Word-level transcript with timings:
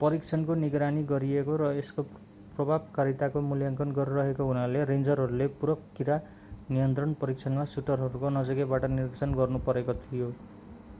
परीक्षणको 0.00 0.54
निगरानी 0.56 1.04
गरिएको 1.06 1.54
र 1.60 1.68
यसको 1.76 2.04
प्रभावकारिताको 2.56 3.42
मूल्याङ्कन 3.46 3.94
गरिएको 3.94 4.48
हुनाले 4.50 4.84
रेन्जरहरूले 4.92 5.48
पूरक 5.56 5.88
कीरा 5.94 6.20
नियन्त्रण 6.70 7.16
परीक्षणमा 7.18 7.66
सुटरहरूको 7.72 8.34
नजिकैबाट 8.34 8.90
निरीक्षण 8.92 9.36
गर्नुपरेको 9.36 10.00
थियो 10.02 10.30